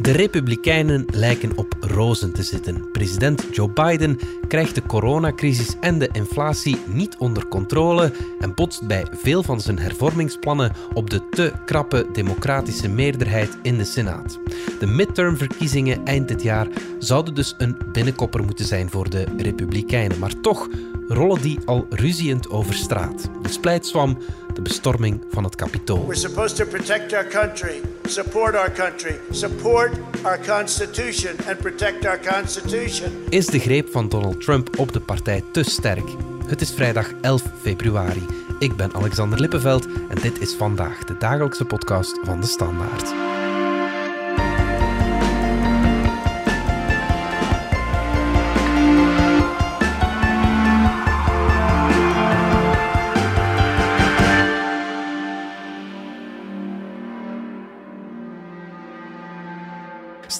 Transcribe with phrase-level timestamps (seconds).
[0.00, 2.90] De Republikeinen lijken op rozen te zitten.
[2.92, 9.06] President Joe Biden krijgt de coronacrisis en de inflatie niet onder controle en botst bij
[9.12, 14.38] veel van zijn hervormingsplannen op de te krappe democratische meerderheid in de Senaat.
[14.78, 20.40] De midtermverkiezingen eind dit jaar zouden dus een binnenkopper moeten zijn voor de Republikeinen, maar
[20.40, 20.68] toch
[21.08, 23.30] rollen die al ruziend over straat.
[23.42, 24.18] De splijtswam,
[24.62, 26.06] de bestorming van het Capitool.
[26.06, 29.90] We're supposed to protect our country, support our country, support
[30.22, 33.12] our constitution and protect our constitution.
[33.28, 36.08] Is de greep van Donald Trump op de partij te sterk?
[36.46, 38.26] Het is vrijdag 11 februari.
[38.58, 43.29] Ik ben Alexander Lippenveld en dit is vandaag de dagelijkse podcast van de Standaard.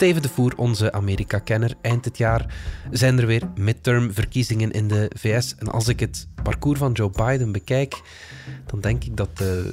[0.00, 1.74] Steven de Voer, onze Amerika-kenner.
[1.80, 2.54] Eind dit jaar
[2.90, 5.54] zijn er weer midterm-verkiezingen in de VS.
[5.54, 8.00] En als ik het parcours van Joe Biden bekijk,
[8.66, 9.72] dan denk ik dat de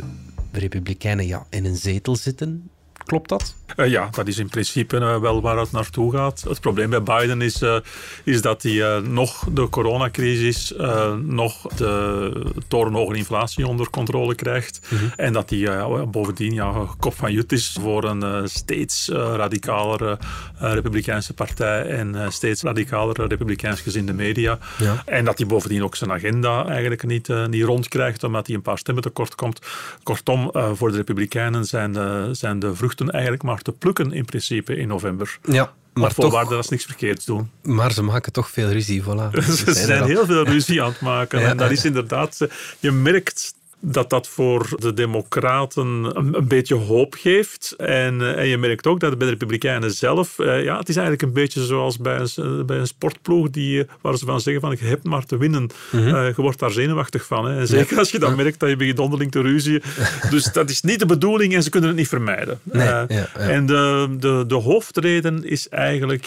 [0.51, 2.69] Republikeinen ja, in een zetel zitten.
[3.07, 3.55] Klopt dat?
[3.75, 6.45] Uh, ja, dat is in principe uh, wel waar het naartoe gaat.
[6.47, 7.75] Het probleem bij Biden is, uh,
[8.23, 10.73] is dat hij nog de coronacrisis,
[11.21, 12.31] nog de
[12.67, 14.87] torenhoge inflatie onder controle krijgt.
[14.89, 15.11] Mm -hmm.
[15.15, 20.17] En dat hij bovendien ja, kop van jut is voor een steeds radicalere
[20.57, 24.59] Republikeinse partij en steeds radicalere Republikeins gezinde media.
[24.77, 25.03] Ja.
[25.05, 28.77] En dat hij bovendien ook zijn agenda eigenlijk niet, niet rondkrijgt, omdat hij een paar
[28.77, 29.61] stemmen tekort komt.
[30.03, 34.75] Kortom, voor de Republikeinen zijn de, zijn de vruchten eigenlijk maar te plukken in principe
[34.75, 35.39] in november.
[35.43, 35.73] Ja.
[35.93, 37.51] Maar voorwaarde dat ze niks verkeerds doen.
[37.63, 39.29] Maar ze maken toch veel ruzie, voilà.
[39.65, 41.39] ze zijn heel veel ruzie aan het maken.
[41.39, 42.47] ja, en dat is inderdaad...
[42.79, 47.73] Je merkt dat dat voor de Democraten een, een beetje hoop geeft.
[47.77, 50.95] En, uh, en, je merkt ook dat bij de Republikeinen zelf, uh, ja, het is
[50.95, 54.75] eigenlijk een beetje zoals bij een, bij een sportploeg die, waar ze van zeggen van
[54.79, 55.61] je hebt maar te winnen.
[55.61, 55.69] Mm
[55.99, 56.15] -hmm.
[56.15, 57.45] uh, je wordt daar zenuwachtig van.
[57.45, 57.59] Hè.
[57.59, 57.99] En zeker ja.
[57.99, 59.81] als je dan merkt dat je begint onderling te ruzien.
[60.29, 62.59] dus dat is niet de bedoeling en ze kunnen het niet vermijden.
[62.63, 63.27] Nee, ja, ja.
[63.35, 66.25] En de, de, de hoofdreden is eigenlijk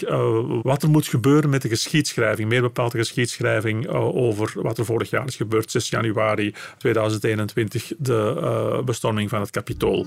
[0.61, 2.49] wat er moet gebeuren met de geschiedschrijving.
[2.49, 7.40] Meer bepaald de geschiedschrijving over wat er vorig jaar is gebeurd, 6 januari 2021
[7.97, 10.05] de uh, bestorming van het Capitool.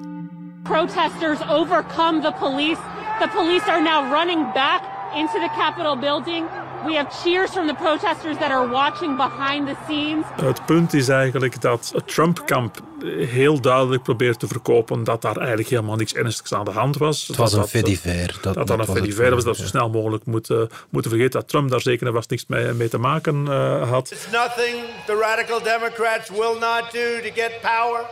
[0.62, 2.80] Protesters overcome the police.
[3.20, 4.82] The police are now running back
[5.14, 6.44] into the Capitol building.
[6.86, 10.24] We have cheers from the protesters that are watching behind the scenes.
[10.42, 12.80] Het punt is eigenlijk dat het Trump-kamp
[13.16, 17.26] heel duidelijk probeert te verkopen dat daar eigenlijk helemaal niks ernstigs aan de hand was.
[17.26, 18.38] Het was dat een fediver.
[18.42, 21.70] Dat, dat, dat een fediver was, dat zo snel mogelijk moeten, moeten vergeten dat Trump
[21.70, 24.10] daar zeker was niks mee, mee te maken uh, had.
[24.10, 28.04] It's nothing the radical Democrats will not do to get power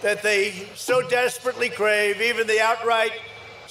[0.00, 3.12] that they so desperately crave, even the outright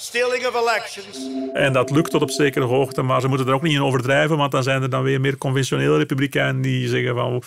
[0.02, 1.18] stealing of elections.
[1.52, 4.36] En dat lukt tot op zekere hoogte, maar ze moeten er ook niet in overdrijven,
[4.36, 7.42] want dan zijn er dan weer meer conventionele republikeinen die zeggen van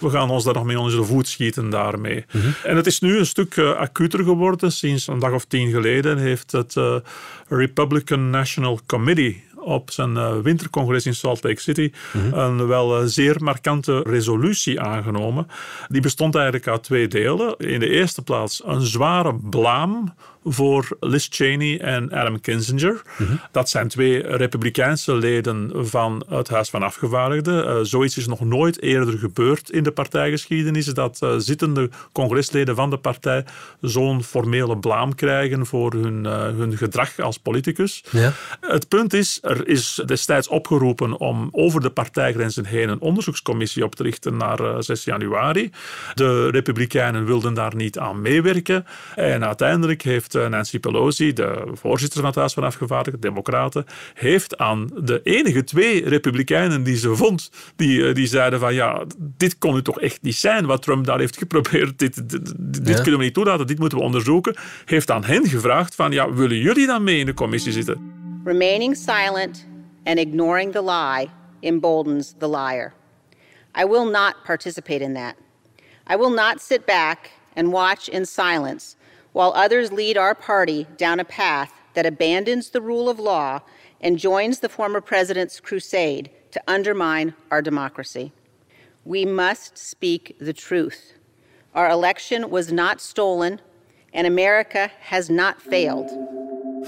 [0.00, 2.24] we gaan ons daar nog mee onder de voet schieten daarmee.
[2.32, 2.54] Mm -hmm.
[2.64, 4.72] En het is nu een stuk uh, acuter geworden.
[4.72, 6.96] Sinds een dag of tien geleden heeft het uh,
[7.48, 12.38] Republican National Committee op zijn uh, wintercongres in Salt Lake City mm -hmm.
[12.38, 15.48] een wel uh, zeer markante resolutie aangenomen.
[15.88, 17.56] Die bestond eigenlijk uit twee delen.
[17.56, 20.14] In de eerste plaats een zware blaam
[20.48, 23.02] voor Liz Cheney en Adam Kinzinger.
[23.18, 23.40] Mm -hmm.
[23.52, 27.68] Dat zijn twee republikeinse leden van het Huis van Afgevaardigden.
[27.68, 32.90] Uh, zoiets is nog nooit eerder gebeurd in de partijgeschiedenis, dat uh, zittende congresleden van
[32.90, 33.44] de partij
[33.80, 38.04] zo'n formele blaam krijgen voor hun, uh, hun gedrag als politicus.
[38.10, 38.32] Ja.
[38.60, 43.94] Het punt is, er is destijds opgeroepen om over de partijgrenzen heen een onderzoekscommissie op
[43.94, 45.70] te richten naar 6 januari.
[46.14, 52.28] De republikeinen wilden daar niet aan meewerken en uiteindelijk heeft Nancy Pelosi, de voorzitter van
[52.28, 53.84] het Huis van Afgevaardigden, Democraten,
[54.14, 59.58] heeft aan de enige twee Republikeinen die ze vond, die, die zeiden van ja, dit
[59.58, 61.98] kon nu toch echt niet zijn wat Trump daar heeft geprobeerd.
[61.98, 63.02] Dit, dit, dit ja.
[63.02, 64.56] kunnen we niet toelaten, dit moeten we onderzoeken.
[64.84, 68.12] Heeft aan hen gevraagd van ja, willen jullie dan mee in de commissie zitten?
[68.44, 69.66] Remaining silent
[70.04, 71.28] and ignoring the lie
[71.60, 72.92] emboldens the liar.
[73.80, 75.34] I will not participate in that.
[76.10, 78.96] I will not sit back and watch in silence
[79.32, 83.60] while others lead our party down a path that abandons the rule of law
[84.00, 88.32] and joins the former president's crusade to undermine our democracy.
[89.04, 91.14] We must speak the truth.
[91.74, 93.60] Our election was not stolen,
[94.12, 96.37] and America has not failed.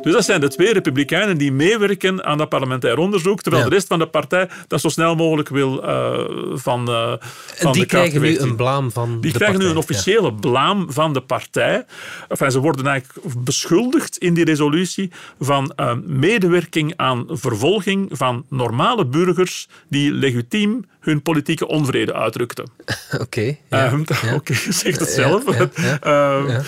[0.02, 3.68] Dus dat zijn de twee republikeinen die meewerken aan dat parlementair onderzoek, terwijl Ja.
[3.68, 6.12] de rest van de partij dat zo snel mogelijk wil eh,
[6.54, 7.18] van, En
[7.56, 10.92] van die de krijgen nu een blaam van Die de krijgen nu een officiële blaam
[10.92, 11.84] van de partij.
[12.28, 15.10] Enfin, ze worden eigenlijk beschuldigd in die resolutie
[15.40, 22.64] van eh, medewerking aan vervolging van normale burgers die legitiem hun politieke onvrede uitdrukten.
[23.10, 23.18] Ja.
[23.20, 23.56] Oké.
[23.70, 23.92] ja.
[24.22, 24.34] Ja.
[24.34, 25.44] Oké, zegt het zelf.
[25.58, 25.68] ja,
[26.02, 26.62] ja, ja.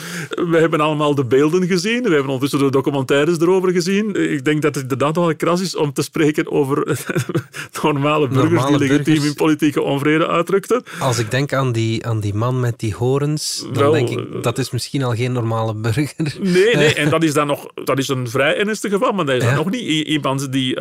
[0.50, 2.02] We hebben allemaal de beelden gezien.
[2.02, 4.14] We hebben ondertussen de documentaires erover gezien.
[4.32, 6.98] Ik denk dat het inderdaad wel kras is om te spreken over
[7.82, 9.24] normale burgers Normale die legitiem burgers.
[9.24, 10.82] hun politieke onvrede uitdrukten.
[10.98, 14.18] Als ik denk aan die, aan die man met die horens, dan Wel, denk ik,
[14.18, 16.12] eh, dat is misschien al geen normale burger.
[16.40, 19.34] Nee, nee, en dat is dan nog dat is een vrij ernstig geval, maar dat
[19.34, 19.56] is dan Ja.
[19.56, 20.78] nog niet iemand die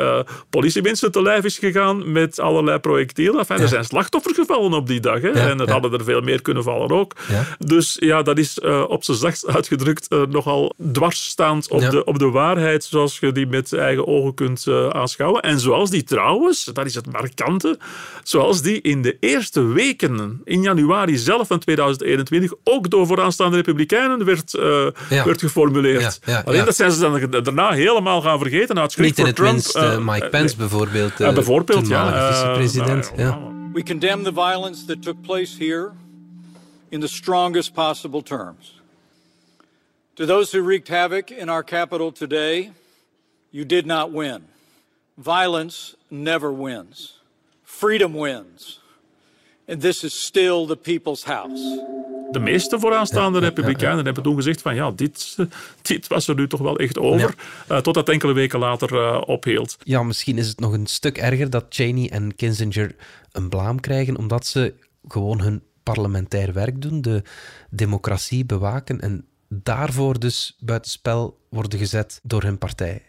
[0.50, 3.41] politiemensen te lijf is gegaan met allerlei projectielen.
[3.42, 6.22] Enfin, Er zijn slachtoffers gevallen op die dag, hè, Ja, en er hadden er veel
[6.22, 7.14] meer kunnen vallen ook.
[7.58, 12.20] Dus ja, dat is eh, op zijn zachtst uitgedrukt eh, nogal dwarsstaand op, de, op
[12.20, 15.42] de waarheid zoals je die met eigen ogen kunt eh, aanschouwen.
[15.42, 17.78] En zoals die trouwens, dat is het markante,
[18.24, 24.26] zoals die in de eerste weken in januari zelf van 2021 ook door vooraanstaande republikeinen
[24.26, 24.52] werd,
[25.10, 26.20] werd geformuleerd.
[26.46, 28.80] Alleen dat zijn ze dan daarna helemaal gaan vergeten.
[28.80, 29.52] uit Niet in het Trump.
[29.52, 32.32] minst Mike Pence bijvoorbeeld, bijvoorbeeld, ja.
[32.34, 33.12] vicepresident.
[33.16, 33.31] nou, ja.
[33.74, 35.94] We condemn the violence that took place here
[36.92, 38.74] in the strongest possible terms.
[40.18, 42.72] To those who wreaked havoc in our capital today,
[43.50, 44.44] you did not win.
[45.18, 47.20] Violence never wins.
[47.64, 48.81] Freedom wins.
[49.72, 51.90] And this is still the people's house.
[52.32, 55.36] de meeste vooraanstaande republikeinen hebben toen gezegd van ja, dit,
[55.82, 57.36] dit was er nu toch wel echt over.
[57.68, 59.78] Eh, totdat enkele weken later eh, ophield.
[59.84, 62.96] Ja, misschien is het nog een stuk erger dat Cheney en Kissinger
[63.32, 64.74] een blaam krijgen, omdat ze
[65.08, 67.24] gewoon hun parlementair werk doen, de
[67.70, 73.02] democratie bewaken en daarvoor dus buitenspel worden gezet door hun partij.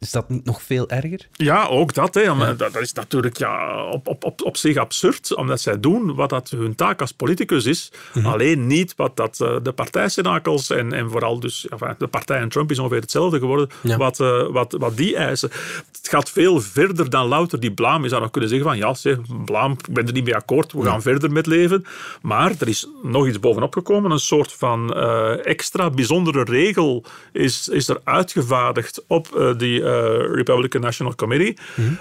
[0.00, 1.28] Is dat niet nog veel erger?
[1.32, 2.14] Ja, ook dat.
[2.14, 2.56] Hè.
[2.56, 6.50] Dat, is natuurlijk ja, op, op, op, op zich absurd, omdat zij doen wat dat
[6.50, 7.92] hun taak als politicus is.
[8.22, 12.48] Alleen niet wat dat, eh, de partijsenakels en, en vooral dus, enfin, de partij en
[12.48, 13.96] Trump is ongeveer hetzelfde geworden, Ja.
[13.96, 15.50] wat, eh, wat, wat die eisen.
[15.96, 18.02] Het gaat veel verder dan louter die blaam.
[18.02, 20.72] Je zou nog kunnen zeggen van ja, zeg, blaam, ik ben er niet mee akkoord,
[20.72, 21.84] we gaan verder met leven.
[22.22, 27.68] Maar er is nog iets bovenop gekomen, een soort van eh, extra bijzondere regel is,
[27.68, 29.86] is er uitgevaardigd op die
[30.32, 31.56] Republican National Committee.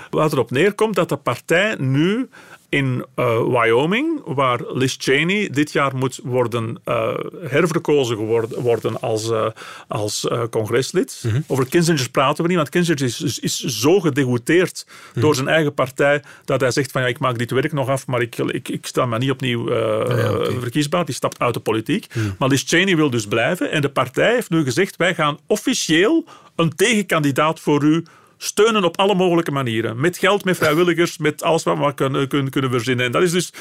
[0.10, 2.30] Wat erop neerkomt dat de partij nu
[2.70, 9.30] in eh, Wyoming, waar Liz Cheney dit jaar moet worden eh, herverkozen geworden, worden als,
[9.30, 9.48] eh,
[9.88, 11.24] als congreslid.
[11.48, 16.24] Over Kissinger praten we niet, want Kissinger is, is, zo gedegoûteerd door zijn eigen partij
[16.46, 18.86] dat hij zegt van ja, ik maak dit werk nog af, maar ik, ik, ik
[18.86, 21.06] sta maar niet opnieuw eh, verkiesbaar.
[21.06, 22.08] Die stapt uit de politiek.
[22.38, 26.26] Maar Liz Cheney wil dus blijven en de partij heeft nu gezegd wij gaan officieel
[26.56, 28.04] een tegenkandidaat voor u
[28.38, 30.00] steunen op alle mogelijke manieren.
[30.00, 33.06] Met geld, met vrijwilligers, met alles wat we kunnen, kunnen, kunnen verzinnen.
[33.06, 33.54] En dat is dus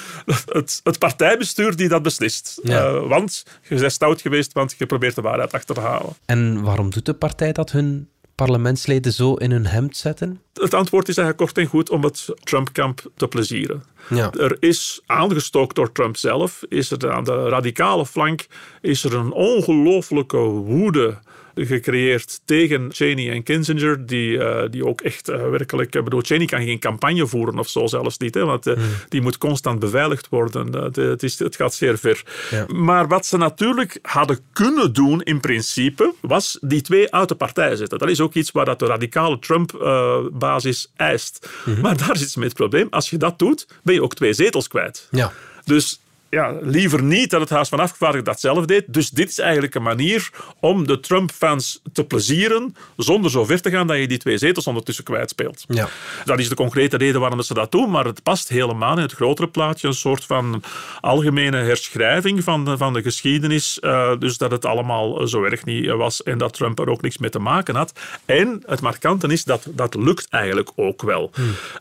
[0.46, 2.60] het, het partijbestuur die dat beslist.
[2.62, 2.84] Ja.
[2.84, 6.16] Eh, want je bent stout geweest, want je probeert de waarheid achter te halen.
[6.26, 10.40] En waarom doet de partij dat hun parlementsleden zo in hun hemd zetten?
[10.52, 13.82] Het antwoord is eigenlijk kort en goed om het Trump-kamp te plezieren.
[14.08, 14.30] Ja.
[14.32, 18.46] Er is aangestookt door Trump zelf, is er aan de radicale flank
[18.80, 21.18] is er een ongelooflijke woede
[21.64, 25.94] gecreëerd tegen Cheney en Kissinger, die, eh, die ook echt eh, werkelijk...
[25.94, 29.20] Ik bedoel, Cheney kan geen campagne voeren of zo zelfs niet, hè, want eh, die
[29.20, 30.70] moet constant beveiligd worden.
[30.92, 32.22] De- het, is, het gaat zeer ver.
[32.50, 32.66] Ja.
[32.74, 37.76] Maar wat ze natuurlijk hadden kunnen doen in principe, was die twee uit de partij
[37.76, 37.98] zetten.
[37.98, 41.48] Dat is ook iets waar dat de radicale Trump-basis eist.
[41.82, 42.86] Maar daar zit met het probleem.
[42.90, 45.08] Als je dat doet, ben je ook twee zetels kwijt.
[45.10, 45.32] Ja.
[45.64, 48.84] Dus ja, liever niet dat het Huis van Afgevaardigden dat zelf deed.
[48.86, 50.30] Dus dit is eigenlijk een manier
[50.60, 54.66] om de Trump-fans te plezieren zonder zo ver te gaan dat je die twee zetels
[54.66, 55.64] ondertussen kwijtspeelt.
[55.68, 55.88] Ja.
[56.24, 59.12] Dat is de concrete reden waarom ze dat doen, maar het past helemaal in het
[59.12, 59.88] grotere plaatje.
[59.88, 60.62] Een soort van
[61.00, 63.80] algemene herschrijving van de, van de geschiedenis.
[63.80, 67.18] eh, dus dat het allemaal zo erg niet was en dat Trump er ook niks
[67.18, 67.92] mee te maken had.
[68.24, 71.30] En het markante is dat dat lukt eigenlijk ook wel.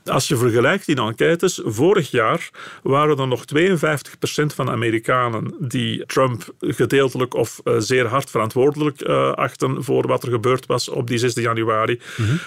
[0.06, 2.50] Als je vergelijkt in enquêtes, vorig jaar
[2.84, 9.02] waren er nog 52% van de Amerikanen die Trump gedeeltelijk of eh, zeer hard verantwoordelijk
[9.02, 12.00] eh, achten voor wat er gebeurd was op die 6 januari.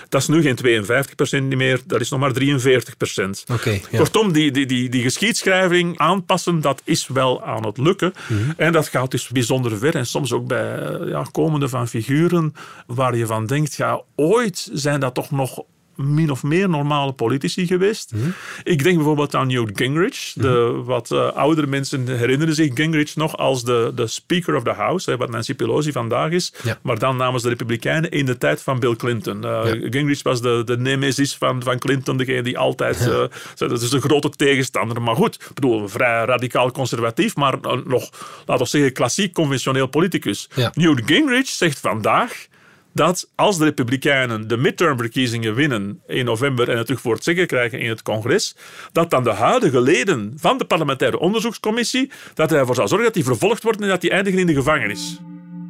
[0.09, 0.59] Dat is nu geen
[1.43, 2.35] 52% niet meer, dat is nog maar 43%.
[3.53, 3.99] Oké, ja.
[3.99, 8.13] Kortom, die, die, die, die geschiedschrijving aanpassen, dat is wel aan het lukken.
[8.57, 9.95] En dat gaat dus bijzonder ver.
[9.95, 12.55] En soms ook bij eh, ja, komende van figuren
[12.87, 15.63] waar je van denkt, ja, ooit zijn dat toch nog
[15.99, 18.13] min of meer normale politici geweest.
[18.15, 18.29] Mhm.
[18.63, 20.33] Ik denk bijvoorbeeld aan Newt Gingrich.
[20.35, 24.71] De wat uh, oudere mensen herinneren zich Gingrich nog als de, de Speaker of the
[24.71, 26.53] House, hè, wat Nancy Pelosi vandaag is.
[26.63, 26.79] Ja.
[26.83, 29.45] Maar dan namens de Republikeinen in de tijd van Bill Clinton.
[29.45, 33.07] Uh, Gingrich was de, de nemesis van, van Clinton, degene die altijd.
[33.07, 33.25] Uh,
[33.57, 35.03] dat is een grote tegenstander.
[35.03, 38.11] Maar goed, ik bedoel, vrij radicaal conservatief, maar nog,
[38.47, 40.49] laten we zeggen, klassiek conventioneel politicus.
[40.55, 40.71] Ja.
[40.75, 42.47] Newt Gingrich zegt vandaag
[42.99, 47.47] dat als de Republikeinen de midtermverkiezingen winnen in november en het terug voor het zeggen
[47.47, 48.57] krijgen in het congres,
[48.93, 53.25] dat dan de huidige leden van de parlementaire onderzoekscommissie, dat ervoor zal zorgen dat die
[53.25, 55.19] vervolgd worden en dat die eindigen in de gevangenis.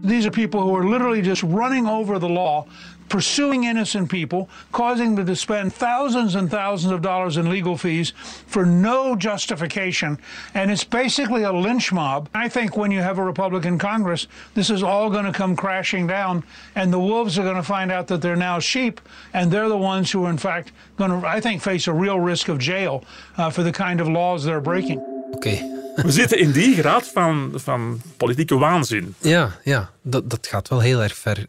[0.06, 2.66] These people who are literally just running over the law,
[3.08, 8.12] pursuing innocent people, causing them to spend thousands and thousands of dollars in legal fees
[8.46, 10.18] for no justification.
[10.54, 12.28] And it's basically a lynch mob.
[12.34, 16.06] I think when you have a Republican Congress, this is all going to come crashing
[16.06, 19.00] down, and the wolves are going to find out that they're now sheep,
[19.32, 22.20] and they're the ones who are, in fact, going to, I think, face a real
[22.20, 23.04] risk of jail
[23.36, 25.00] uh, for the kind of laws they're breaking.
[25.36, 25.74] Okay.
[25.98, 29.14] We zitten in die graad van, van politieke waanzin.
[29.18, 31.46] Ja, ja dat, dat gaat wel heel erg ver.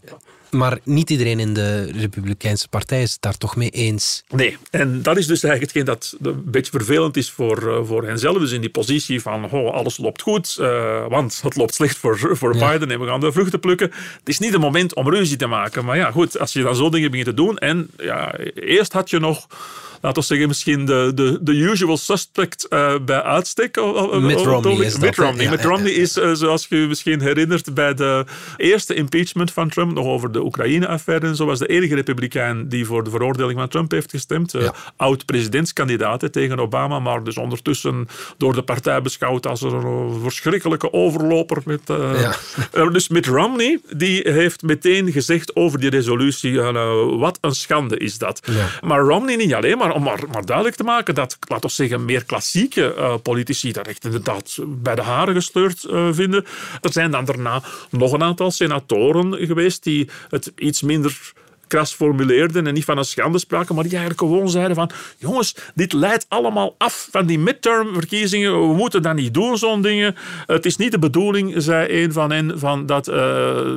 [0.49, 4.23] Maar niet iedereen in de Republikeinse Partij is het daar toch mee eens.
[4.29, 8.37] Nee, en dat is dus eigenlijk hetgeen dat een beetje vervelend is voor, voor henzelf.
[8.37, 12.19] Dus in die positie van oh, alles loopt goed, uh, want het loopt slecht voor,
[12.37, 12.71] voor ja.
[12.71, 13.91] Biden en we gaan de vruchten plukken.
[14.19, 15.85] Het is niet het moment om ruzie te maken.
[15.85, 17.57] Maar ja, goed, als je dan zo dingen begint te doen.
[17.57, 19.47] En ja, eerst had je nog
[20.01, 23.75] laten we zeggen, misschien de, de, de usual suspect uh, bij uitstek.
[24.19, 25.43] Mitt Romney is Mitt Romney.
[25.43, 26.01] ja, Mitt ja, Romney ja.
[26.01, 28.25] is, uh, zoals je misschien herinnert, bij de
[28.57, 32.85] eerste impeachment van Trump, nog over de Oekraïne-affaire en zo, was de enige republikein die
[32.85, 34.51] voor de veroordeling van Trump heeft gestemd.
[34.51, 34.73] Ja.
[34.95, 41.61] Oud-presidentskandidaat tegen Obama, maar dus ondertussen door de partij beschouwd als een verschrikkelijke overloper.
[41.65, 42.35] Met, Ja.
[42.73, 47.97] Uh, dus Mitt Romney die heeft meteen gezegd over die resolutie, uh, wat een schande
[47.97, 48.41] is dat.
[48.51, 48.67] Ja.
[48.81, 52.05] Maar Romney niet alleen, maar om maar, maar duidelijk te maken dat, laten we zeggen,
[52.05, 56.46] meer klassieke uh, politici dat echt inderdaad bij de haren gesleurd uh, vinden.
[56.81, 61.34] Er zijn dan daarna nog een aantal senatoren geweest die het iets minder
[61.69, 65.55] kras formuleerden en niet van een schande spraken, maar die eigenlijk gewoon zeiden van jongens,
[65.75, 68.51] dit leidt allemaal af van die midtermverkiezingen.
[68.67, 70.15] We moeten dat niet doen, zo'n dingen.
[70.45, 73.15] Het is niet de bedoeling, zei een van hen, van dat uh,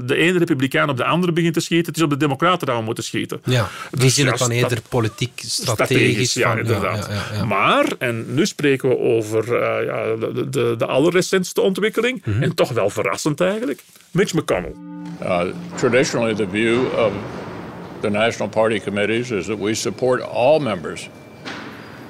[0.04, 1.86] de ene republikein op de andere begint te schieten.
[1.86, 3.40] Het is op de democraten dat we moeten schieten.
[3.44, 6.34] Ja, die Dus zien ja, het dan eerder politiek, strategisch.
[6.34, 7.06] ja, van, inderdaad.
[7.08, 7.44] Ja, ja, ja.
[7.44, 12.42] Maar, en nu spreken we over uh, ja, de, de, de allerrecentste ontwikkeling, Mhm.
[12.42, 14.72] en toch wel verrassend eigenlijk, Mitch McConnell.
[15.22, 15.40] Uh,
[15.74, 17.12] traditionally, the view of
[18.02, 21.08] the National Party committees is that we support all members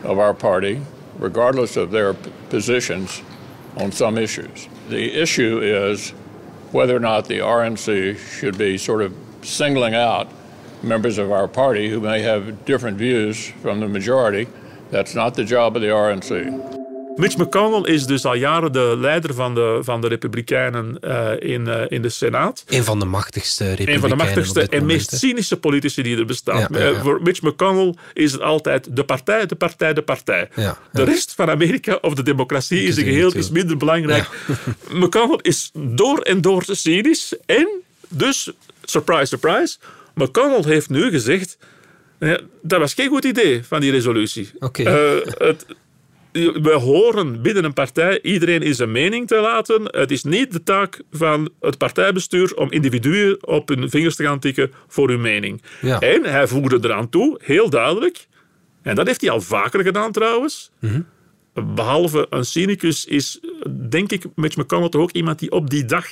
[0.03, 0.81] of our party,
[1.19, 3.23] regardless of their positions
[3.77, 4.69] on some issues.
[4.89, 6.11] The issue is
[6.73, 10.29] whether or not the RNC should be sort of singling out
[10.83, 14.49] members of our party who may have different views from the majority.
[14.91, 16.82] That's not the job of the RNC.
[17.16, 21.66] Mitch McConnell is dus al jaren de leider van de, van de Republikeinen uh, in,
[21.66, 22.64] uh, in de Senaat.
[22.69, 26.16] Een van de machtigste Een republikeinen van de machtigste en moment, meest cynische politici die
[26.16, 26.59] er bestaan.
[26.59, 26.90] Ja, ja, ja.
[26.90, 30.49] Uh, voor Mitch McConnell is het altijd de partij, de partij, de partij.
[30.92, 33.54] De rest van Amerika of de democratie is een geheel is toe.
[33.54, 34.28] minder belangrijk.
[34.92, 37.35] McConnell is door en door cynisch.
[37.47, 37.69] En
[38.09, 38.50] dus,
[38.85, 39.76] surprise, surprise,
[40.14, 41.59] McConnell heeft nu gezegd...
[42.19, 44.50] Ja, dat was geen goed idee van die resolutie.
[44.59, 44.83] Oké.
[44.83, 45.66] Eh, het,
[46.33, 49.83] we horen binnen een partij iedereen in zijn mening te laten.
[49.85, 54.39] Het is niet de taak van het partijbestuur om individuen op hun vingers te gaan
[54.39, 55.62] tikken voor hun mening.
[55.81, 56.01] Ja.
[56.01, 58.27] En hij voegde eraan toe, heel duidelijk,
[58.83, 60.71] en dat heeft hij al vaker gedaan trouwens.
[61.55, 63.41] Behalve een cynicus is,
[63.89, 66.07] denk ik, Mitch McConnell toch ook iemand die op die dag,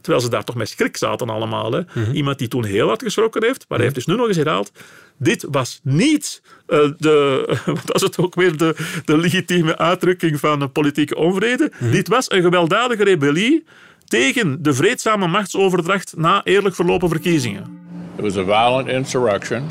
[0.00, 3.44] terwijl ze daar toch met schrik zaten allemaal, hè, iemand die toen heel hard geschrokken
[3.44, 4.72] heeft, maar hij heeft dus nu nog eens herhaald,
[5.16, 10.60] dit was niet eh, de, wat was het ook weer, de, de legitieme uitdrukking van
[10.60, 11.72] een politieke onvrede.
[11.78, 13.64] Dit was een gewelddadige rebellie
[14.04, 17.78] tegen de vreedzame machtsoverdracht na eerlijk verlopen verkiezingen.
[18.16, 19.68] It was a violent insurrection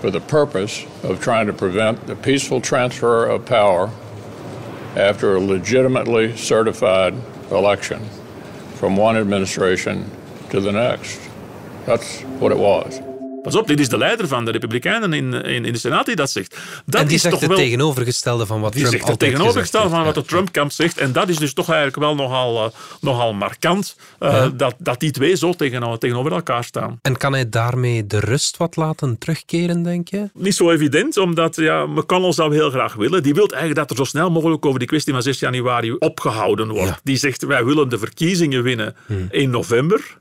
[0.00, 3.88] for the purpose of trying to prevent the peaceful transfer of power
[4.96, 7.14] after a legitimately certified
[7.50, 8.00] election
[8.78, 10.08] from one administration
[10.50, 11.20] to the next.
[11.84, 13.07] That's what it was.
[13.48, 16.16] Pas op, dit is de leider van de Republikeinen in, in, in de Senaat die
[16.16, 16.56] dat zegt.
[16.86, 17.58] Dat En die is zegt toch het wel...
[17.58, 20.98] tegenovergestelde van wat Die Trump zegt het tegenovergestelde van wat de Trump-kamp zegt.
[20.98, 23.96] En dat is dus toch eigenlijk wel nogal, uh, nogal markant.
[24.20, 24.48] Uh, Ja.
[24.48, 26.98] dat, dat die twee zo tegen, tegenover elkaar staan.
[27.02, 30.30] En kan hij daarmee de rust wat laten terugkeren, denk je?
[30.34, 33.22] Niet zo evident, omdat ja, McConnell zou heel graag willen.
[33.22, 36.68] Die wil eigenlijk dat er zo snel mogelijk over die kwestie van 6 januari opgehouden
[36.68, 36.88] wordt.
[36.88, 36.98] Ja.
[37.02, 38.96] Die zegt, wij willen de verkiezingen winnen
[39.30, 40.16] in november.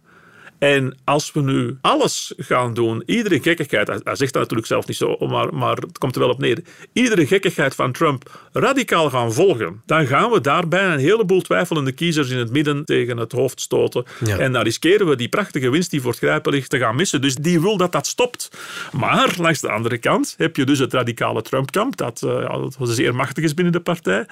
[0.59, 4.97] En als we nu alles gaan doen, iedere gekkigheid, hij zegt dat natuurlijk zelf niet
[4.97, 6.59] zo, maar, maar het komt er wel op neer,
[6.93, 12.29] iedere gekkigheid van Trump radicaal gaan volgen, dan gaan we daarbij een heleboel twijfelende kiezers
[12.29, 14.05] in het midden tegen het hoofd stoten.
[14.37, 17.21] En dan riskeren we die prachtige winst die voor het grijpen ligt te gaan missen.
[17.21, 18.49] Dus die wil dat dat stopt.
[18.91, 22.77] Maar langs de andere kant heb je dus het radicale Trump-kamp, dat, uh, ja, dat
[22.79, 24.25] zeer machtig is binnen de partij.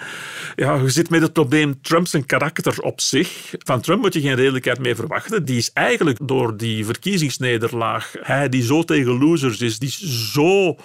[0.55, 3.53] Ja, je zit met het probleem Trump zijn karakter op zich.
[3.57, 5.45] Van Trump moet je geen redelijkheid mee verwachten.
[5.45, 10.75] Die is eigenlijk door die verkiezingsnederlaag, hij die zo tegen losers is, die is zo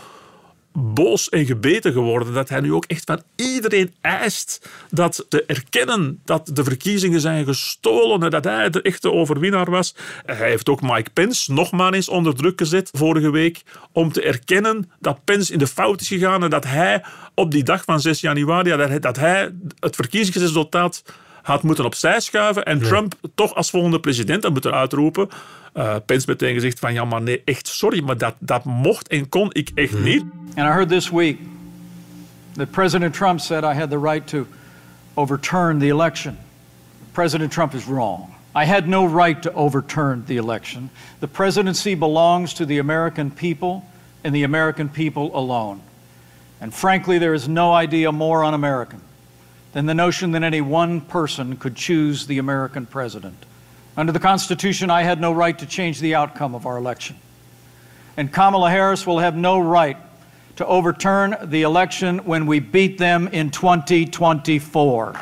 [0.72, 6.20] boos en gebeten geworden dat hij nu ook echt van iedereen eist dat te erkennen
[6.24, 9.94] dat de verkiezingen zijn gestolen en dat hij de echte overwinnaar was.
[10.26, 14.22] Hij heeft ook Mike Pence nog maar eens onder druk gezet vorige week om te
[14.22, 18.00] erkennen dat Pence in de fout is gegaan en dat hij op die dag van
[18.00, 21.02] 6 januari dat hij het verkiezingsresultaat
[21.50, 25.28] had moeten opzij schuiven en Trump toch als volgende president had moeten uitroepen.
[25.74, 29.28] Uh, Pence meteen gezegd van ja, maar nee, echt sorry, maar dat, dat mocht en
[29.28, 30.02] kon ik echt hmm.
[30.02, 30.24] niet.
[30.54, 31.38] And I heard this week
[32.52, 34.46] that President Trump said I had the right to
[35.14, 36.38] overturn the election.
[37.12, 38.26] President Trump is wrong.
[38.62, 40.90] I had no right to overturn the election.
[41.18, 43.82] The presidency belongs to the American people
[44.24, 45.80] and the American people alone.
[46.60, 49.00] And frankly, there is no idea more un American
[49.72, 53.46] than the notion that any one person could choose the American president.
[53.96, 57.16] Under the Constitution, I had no right to change the outcome of our election.
[58.16, 59.96] And Kamala Harris will have no right
[60.56, 65.18] to overturn the election when we beat them in 2024.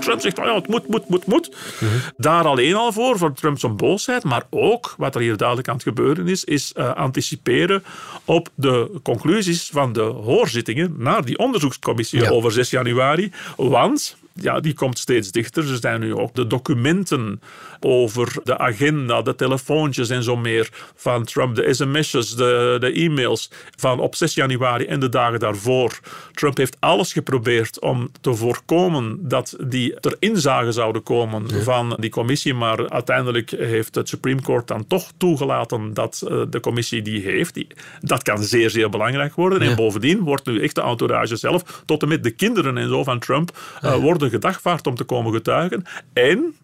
[0.00, 1.50] Trump zegt, oh ja, het moet, moet, moet, moet.
[1.80, 2.00] Mm -hmm.
[2.16, 4.24] Daar alleen al voor, voor Trump zijn boosheid.
[4.24, 7.84] Maar ook, wat er hier duidelijk aan het gebeuren is, is uh, anticiperen
[8.24, 12.30] op de conclusies van de hoorzittingen naar die onderzoekscommissie ja.
[12.30, 13.32] over 6 januari.
[13.56, 15.70] Want ja, die komt steeds dichter.
[15.70, 17.40] Er zijn nu ook de documenten
[17.80, 23.50] over de agenda, de telefoontjes en zo meer van Trump, de sms'jes, de, de e-mails
[23.76, 25.98] van op 6 januari en de dagen daarvoor.
[26.32, 32.10] Trump heeft alles geprobeerd om te voorkomen dat die ter inzage zouden komen van die
[32.10, 37.20] commissie, maar uiteindelijk heeft het Supreme Court dan toch toegelaten dat uh, de commissie die
[37.20, 37.54] heeft.
[37.54, 37.66] Die,
[38.00, 39.60] dat kan zeer, zeer belangrijk worden.
[39.60, 43.04] En bovendien wordt nu echt de entourage zelf, tot en met de kinderen en zo
[43.04, 45.84] van Trump, uh, worden gedagvaard om te komen getuigen.
[46.12, 46.54] En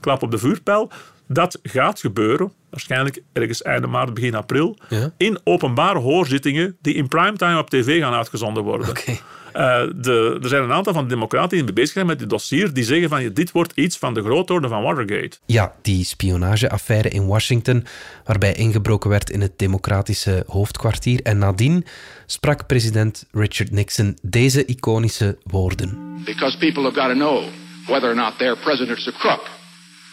[0.00, 0.90] klap op de vuurpijl.
[1.28, 4.76] Dat gaat gebeuren, waarschijnlijk ergens einde maart, begin april,
[5.16, 8.88] in openbare hoorzittingen die in primetime op tv gaan uitgezonden worden.
[8.88, 9.20] Okay.
[9.56, 12.72] Uh, de, er zijn een aantal van de democraten die bezig zijn met dit dossier,
[12.72, 15.38] die zeggen van dit wordt iets van de grootorde van Watergate.
[15.46, 17.84] Ja, die spionageaffaire in Washington,
[18.24, 21.22] waarbij ingebroken werd in het democratische hoofdkwartier.
[21.22, 21.84] En nadien
[22.26, 26.03] sprak president Richard Nixon deze iconische woorden.
[26.24, 27.50] Because people have got to know
[27.86, 29.50] whether or not their president's a crook.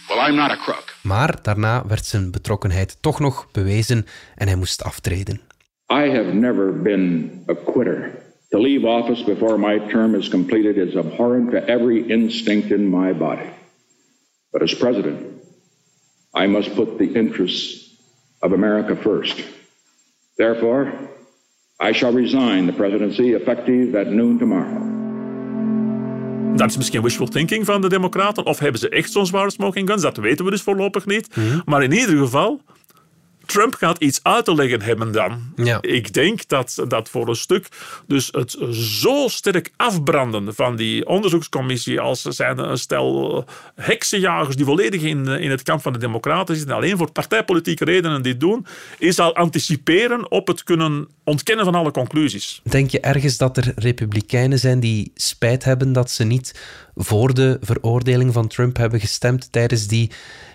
[0.09, 0.93] Well, I'm not a crook.
[1.01, 5.41] Maar daarna werd zijn betrokkenheid toch nog bewezen en hij moest aftreden.
[5.91, 8.11] I have never been a quitter.
[8.49, 13.17] To leave office before my term is completed is abhorrent to every instinct in my
[13.17, 13.49] body.
[14.51, 15.19] But as president,
[16.33, 17.95] I must put the interests
[18.39, 19.41] of America first.
[20.37, 20.91] Therefore,
[21.79, 25.00] I shall resign the presidency effective at noon tomorrow.
[26.55, 28.45] Dat is misschien wishful thinking van de Democraten.
[28.45, 30.01] Of hebben ze echt zo'n zware smoking guns?
[30.01, 31.35] Dat weten we dus voorlopig niet.
[31.35, 31.59] Mhm.
[31.65, 32.61] Maar in ieder geval,
[33.45, 35.53] Trump gaat iets uit te leggen hebben dan.
[35.55, 35.77] Ja.
[35.81, 37.67] Ik denk dat, dat voor een stuk
[38.07, 45.01] dus het zo sterk afbranden van die onderzoekscommissie als zijn een stel heksenjagers die volledig
[45.01, 48.65] in, in het kamp van de democraten zitten, alleen voor partijpolitieke redenen dit doen,
[48.97, 52.61] is al anticiperen op het kunnen ontkennen van alle conclusies.
[52.63, 56.59] Denk je ergens dat er republikeinen zijn die spijt hebben dat ze niet
[56.95, 60.11] voor de veroordeling van Trump hebben gestemd tijdens die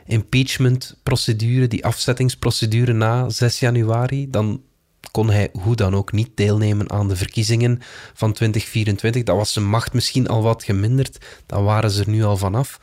[0.07, 4.63] impeachment-procedure, die afzettingsprocedure na 6 januari, dan
[5.11, 7.79] kon hij hoe dan ook niet deelnemen aan de verkiezingen
[8.15, 9.23] van 2024.
[9.23, 12.81] Dat was zijn macht misschien al wat geminderd, dan waren ze er nu al vanaf.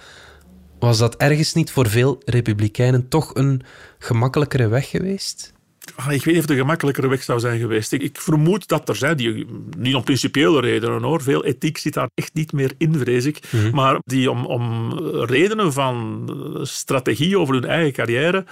[0.79, 3.61] Was dat ergens niet voor veel republikeinen toch een
[3.99, 5.53] gemakkelijkere weg geweest?
[5.95, 7.91] Ah, ik weet niet of de gemakkelijkere weg zou zijn geweest.
[7.91, 11.93] Ik, ik, vermoed dat er zijn, die, niet om principiële redenen hoor, veel ethiek zit
[11.93, 13.39] daar echt niet meer in, vrees ik.
[13.49, 13.75] Mhm.
[13.75, 14.93] Maar die om, om
[15.23, 18.45] redenen van strategie over hun eigen carrière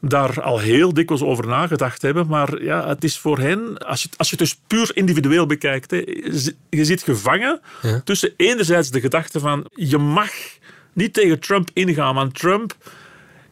[0.00, 2.26] daar al heel dikwijls over nagedacht hebben.
[2.26, 5.90] Maar ja, het is voor hen, als je, als je het dus puur individueel bekijkt,
[5.90, 6.02] hè,
[6.70, 7.60] je zit gevangen
[8.04, 10.30] tussen enerzijds de gedachte van je mag
[10.92, 12.76] niet tegen Trump ingaan, want Trump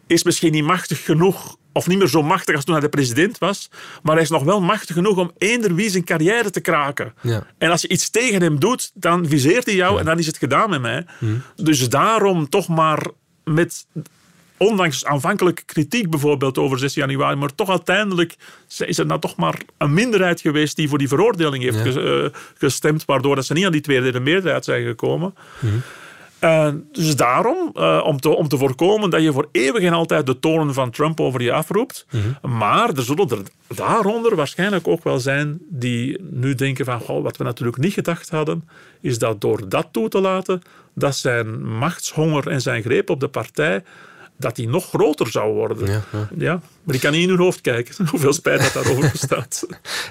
[0.07, 3.39] is misschien niet machtig genoeg of niet meer zo machtig als toen hij de president
[3.39, 3.71] was,
[4.03, 7.15] maar hij is nog wel machtig genoeg om eender wie zijn carrière te kraken.
[7.21, 7.47] Ja.
[7.59, 10.39] En als je iets tegen hem doet, dan viseert hij jou en dan is het
[10.39, 11.07] gedaan met mij.
[11.19, 11.27] Hm.
[11.57, 13.07] Dus daarom toch maar
[13.45, 13.87] met
[14.57, 18.37] ondanks aanvankelijke kritiek bijvoorbeeld over 6 januari, maar toch uiteindelijk
[18.79, 23.05] is er nou toch maar een minderheid geweest die voor die veroordeling heeft eh, gestemd,
[23.05, 25.35] waardoor dat ze niet aan die tweede meerderheid zijn gekomen.
[25.59, 25.75] Mhm.
[26.40, 30.27] Uh, dus daarom, uh, om, te, om te voorkomen dat je voor eeuwig en altijd
[30.27, 32.07] de tonen van Trump over je afroept.
[32.11, 32.57] Mhm.
[32.59, 33.42] Maar er zullen er
[33.77, 38.31] daaronder waarschijnlijk ook wel zijn die nu denken van, goh, wat we natuurlijk niet gedacht
[38.31, 38.68] hadden,
[39.01, 40.62] is dat door dat toe te laten,
[40.94, 43.83] dat zijn machtshonger en zijn greep op de partij
[44.37, 45.87] dat die nog groter zou worden.
[45.87, 46.03] Ja,
[46.37, 46.61] ja.
[46.87, 49.66] Maar ik kan niet in hun hoofd kijken hoeveel spijt dat daarover bestaat.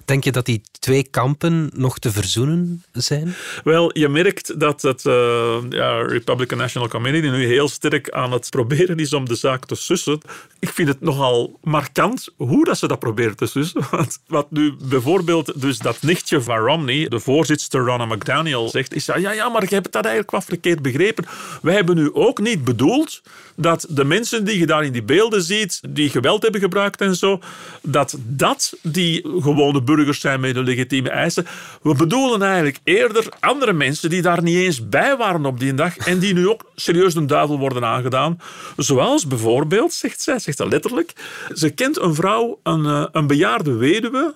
[0.05, 3.35] Denk je dat die twee kampen nog te verzoenen zijn?
[3.63, 8.49] Wel, je merkt dat het uh, ja, Republican National Committee nu heel sterk aan het
[8.49, 10.19] proberen is om de zaak te sussen.
[10.59, 13.81] Ik vind het nogal markant hoe dat ze dat proberen te sussen.
[13.91, 19.05] Want wat nu bijvoorbeeld dus dat nichtje van Romney, de voorzitter Ronna McDaniel, zegt, is
[19.05, 21.25] ja, ja, maar je hebt dat eigenlijk wat verkeerd begrepen.
[21.61, 23.21] Wij hebben nu ook niet bedoeld
[23.55, 27.15] dat de mensen die je daar in die beelden ziet, die geweld hebben gebruikt en
[27.15, 27.39] zo,
[27.82, 31.45] dat dat die gewone burgers zijn met de legitieme eisen.
[31.82, 35.97] We bedoelen eigenlijk eerder andere mensen die daar niet eens bij waren op die dag
[35.97, 38.39] en die nu ook serieus de duivel worden aangedaan.
[38.78, 41.13] Zoals bijvoorbeeld, zegt zij, zegt dat letterlijk,
[41.54, 44.34] ze kent een vrouw, een, eh, een bejaarde weduwe,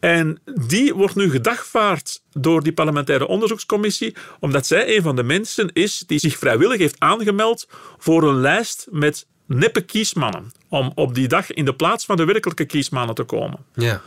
[0.00, 5.70] en die wordt nu gedagvaard door die parlementaire onderzoekscommissie, omdat zij een van de mensen
[5.72, 10.52] is die zich vrijwillig heeft aangemeld voor een lijst met neppe kiesmannen.
[10.68, 13.58] Om op die dag in de plaats van de werkelijke kiesmannen te komen.
[13.74, 14.00] Ja.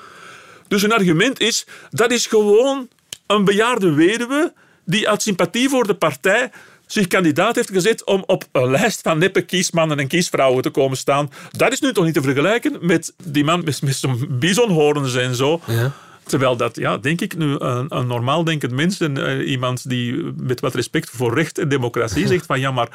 [0.67, 2.87] Dus een argument is, dat is gewoon
[3.27, 4.53] een bejaarde weduwe
[4.85, 6.51] die uit sympathie voor de partij
[6.85, 10.97] zich kandidaat heeft gezet om op een lijst van neppe kiesmannen en kiesvrouwen te komen
[10.97, 11.31] staan.
[11.51, 15.61] Dat is nu toch niet te vergelijken met die man met, met zijn en zo.
[15.67, 15.91] Ja.
[16.23, 20.33] Terwijl dat, ja, denk ik nu, een, een normaal denkend mens en uh, iemand die
[20.37, 22.89] met wat respect voor recht en democratie zegt van ja, maar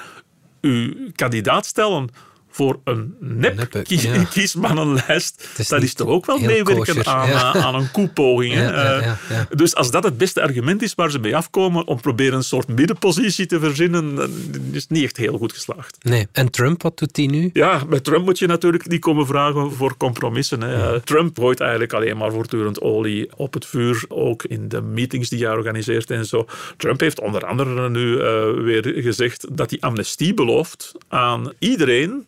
[0.60, 2.08] uw kandidaat stellen
[2.50, 4.24] voor een nep Neppe, ja.
[4.32, 7.54] kiesmannenlijst, is dat is toch ook wel meewerken aan, ja.
[7.54, 8.54] aan, een koepoging.
[8.54, 9.18] Ja,
[9.50, 12.68] dus als dat het beste argument is waar ze mee afkomen om proberen een soort
[12.68, 14.30] middenpositie te verzinnen, dan
[14.72, 15.96] is het niet echt heel goed geslaagd.
[16.04, 16.26] Nee.
[16.32, 17.50] En Trump, wat doet hij nu?
[17.52, 20.60] Ja, bij Trump moet je natuurlijk niet komen vragen voor compromissen.
[20.60, 21.00] Hè.
[21.00, 25.44] Trump gooit eigenlijk alleen maar voortdurend olie op het vuur, ook in de meetings die
[25.44, 26.46] hij organiseert en zo.
[26.76, 32.26] Trump heeft onder andere nu uh, weer gezegd dat hij amnestie belooft aan iedereen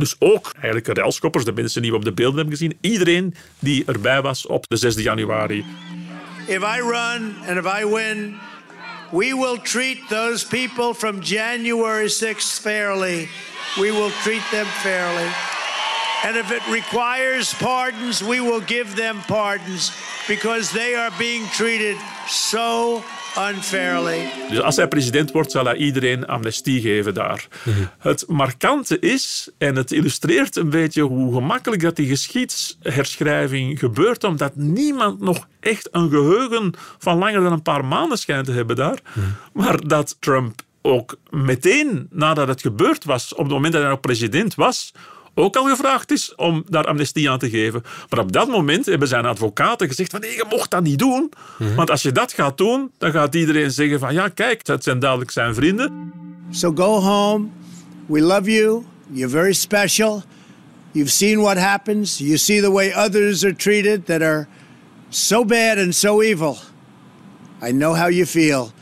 [0.00, 2.78] dus ook eigenlijk railschoppers, de mensen die we op de beelden hebben gezien.
[2.80, 5.64] Iedereen die erbij was op de 6 januari.
[6.46, 8.38] If I run and if I win,
[9.10, 13.28] we will treat those people from January 6th fairly.
[13.76, 15.28] We will treat them fairly.
[16.22, 19.92] And if it requires pardons, we will give them pardons
[20.28, 23.02] because they are being treated so
[23.38, 24.28] unfairly.
[24.48, 27.46] Dus als hij president wordt, zal hij iedereen amnestie geven daar.
[27.62, 27.78] Mhm.
[27.98, 34.56] Het markante is, en het illustreert een beetje hoe gemakkelijk dat die geschiedsherschrijving gebeurt, omdat
[34.56, 38.98] niemand nog echt een geheugen van langer dan een paar maanden schijnt te hebben daar.
[39.12, 39.26] Mhm.
[39.52, 44.00] Maar dat Trump ook meteen nadat het gebeurd was, op het moment dat hij nog
[44.00, 44.92] president was,
[45.34, 47.82] ook al gevraagd is om daar amnestie aan te geven.
[48.08, 51.32] Maar op dat moment hebben zijn advocaten gezegd van nee, je mocht dat niet doen.
[51.58, 51.74] Mhm.
[51.74, 54.98] Want als je dat gaat doen, dan gaat iedereen zeggen van ja, kijk, het zijn
[54.98, 56.12] duidelijk zijn vrienden.
[56.50, 57.46] So go home.
[58.06, 58.84] We love you.
[59.10, 60.22] You're very special.
[60.92, 62.18] You've seen what happens.
[62.18, 64.46] You see the way others are treated that are
[65.08, 66.56] so bad and so evil.
[67.62, 68.72] I know how you feel.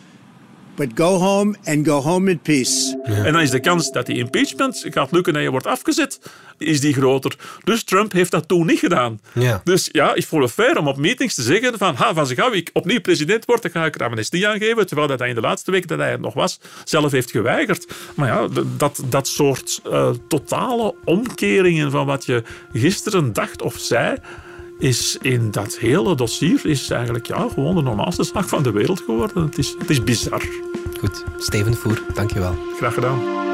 [0.79, 3.01] But go home and go home in peace.
[3.03, 6.21] En dan is de kans dat die impeachment gaat lukken en je wordt afgezet,
[6.59, 7.37] is die groter.
[7.65, 9.21] Dus Trump heeft dat toen niet gedaan.
[9.35, 9.61] Ja.
[9.65, 12.39] Dus ja, ik voel het fair om op meetings te zeggen van, ha, van zich
[12.39, 15.35] gauw ik opnieuw president word, dan ga ik er amnestie aangeven, terwijl dat hij in
[15.35, 17.87] de laatste week dat hij er nog was, zelf heeft geweigerd.
[18.15, 24.17] Maar ja, dat, dat soort uh, totale omkeringen van wat je gisteren dacht of zei,
[24.79, 29.01] is in dat hele dossier is eigenlijk ja, gewoon de normaalste zaak van de wereld
[29.01, 29.43] geworden.
[29.43, 30.43] Het is, het is bizar.
[30.99, 32.55] Goed, Steven Voer, dankjewel.
[32.77, 33.47] Graag gedaan.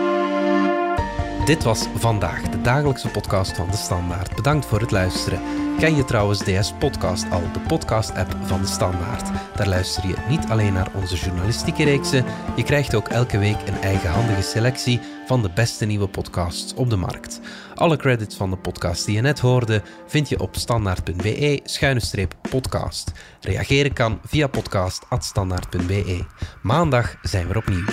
[1.44, 4.36] Dit was vandaag de dagelijkse podcast van de Standaard.
[4.36, 5.40] Bedankt voor het luisteren.
[5.78, 9.30] Ken je trouwens DS Podcast al, de podcast-app van de Standaard?
[9.56, 12.24] Daar luister je niet alleen naar onze journalistieke reeksen,
[12.56, 16.96] je krijgt ook elke week een eigenhandige selectie van de beste nieuwe podcasts op de
[16.96, 17.40] markt.
[17.74, 23.12] Alle credits van de podcast die je net hoorde vind je op standaard.be-podcast.
[23.40, 26.24] Reageren kan via podcast.standaard.be.
[26.62, 27.84] Maandag zijn we opnieuw.